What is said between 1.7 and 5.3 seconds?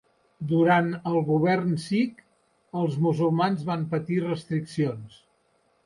sikh, els musulmans van patir restriccions.